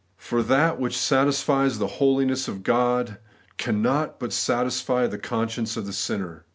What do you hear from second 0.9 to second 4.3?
satisfies the holiness of God cannot